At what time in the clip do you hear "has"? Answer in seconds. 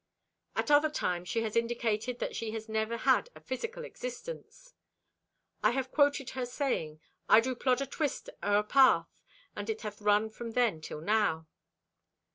1.43-1.55, 2.53-2.67